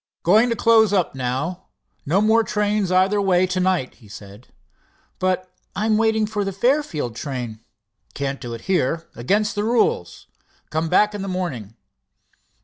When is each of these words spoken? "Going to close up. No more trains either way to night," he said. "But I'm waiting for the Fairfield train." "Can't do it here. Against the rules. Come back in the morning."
"Going 0.23 0.49
to 0.49 0.55
close 0.55 0.91
up. 0.93 1.13
No 1.13 1.63
more 2.07 2.43
trains 2.43 2.91
either 2.91 3.21
way 3.21 3.45
to 3.45 3.59
night," 3.59 3.93
he 3.93 4.07
said. 4.07 4.47
"But 5.19 5.53
I'm 5.75 5.95
waiting 5.95 6.25
for 6.25 6.43
the 6.43 6.51
Fairfield 6.51 7.15
train." 7.15 7.59
"Can't 8.15 8.41
do 8.41 8.55
it 8.55 8.61
here. 8.61 9.07
Against 9.15 9.53
the 9.53 9.63
rules. 9.63 10.25
Come 10.71 10.89
back 10.89 11.13
in 11.13 11.21
the 11.21 11.27
morning." 11.27 11.75